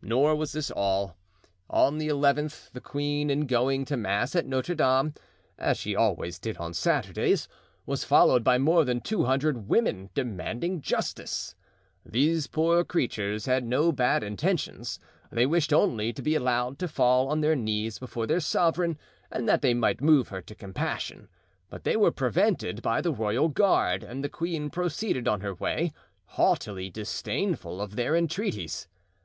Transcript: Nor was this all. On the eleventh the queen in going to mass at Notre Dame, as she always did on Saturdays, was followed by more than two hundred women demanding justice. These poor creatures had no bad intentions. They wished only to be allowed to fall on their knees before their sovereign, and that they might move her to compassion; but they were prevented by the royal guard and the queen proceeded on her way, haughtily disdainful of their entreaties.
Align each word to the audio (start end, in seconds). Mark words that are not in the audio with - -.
Nor 0.00 0.36
was 0.36 0.52
this 0.52 0.70
all. 0.70 1.16
On 1.68 1.98
the 1.98 2.06
eleventh 2.06 2.70
the 2.72 2.80
queen 2.80 3.28
in 3.30 3.48
going 3.48 3.84
to 3.86 3.96
mass 3.96 4.36
at 4.36 4.46
Notre 4.46 4.76
Dame, 4.76 5.12
as 5.58 5.76
she 5.76 5.96
always 5.96 6.38
did 6.38 6.56
on 6.58 6.72
Saturdays, 6.72 7.48
was 7.84 8.04
followed 8.04 8.44
by 8.44 8.58
more 8.58 8.84
than 8.84 9.00
two 9.00 9.24
hundred 9.24 9.68
women 9.68 10.10
demanding 10.14 10.80
justice. 10.82 11.56
These 12.04 12.46
poor 12.46 12.84
creatures 12.84 13.46
had 13.46 13.64
no 13.64 13.90
bad 13.90 14.22
intentions. 14.22 15.00
They 15.32 15.46
wished 15.46 15.72
only 15.72 16.12
to 16.12 16.22
be 16.22 16.36
allowed 16.36 16.78
to 16.78 16.86
fall 16.86 17.26
on 17.28 17.40
their 17.40 17.56
knees 17.56 17.98
before 17.98 18.28
their 18.28 18.38
sovereign, 18.38 18.96
and 19.32 19.48
that 19.48 19.62
they 19.62 19.74
might 19.74 20.00
move 20.00 20.28
her 20.28 20.42
to 20.42 20.54
compassion; 20.54 21.28
but 21.68 21.82
they 21.82 21.96
were 21.96 22.12
prevented 22.12 22.82
by 22.82 23.00
the 23.00 23.12
royal 23.12 23.48
guard 23.48 24.04
and 24.04 24.22
the 24.22 24.28
queen 24.28 24.70
proceeded 24.70 25.26
on 25.26 25.40
her 25.40 25.56
way, 25.56 25.92
haughtily 26.38 26.88
disdainful 26.88 27.80
of 27.80 27.96
their 27.96 28.14
entreaties. 28.14 28.86